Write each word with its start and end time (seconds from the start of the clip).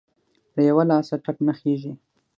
له 0.55 0.61
يوه 0.69 0.83
لاسه 0.91 1.15
ټک 1.23 1.37
نه 1.47 1.53
خيږى. 1.59 1.93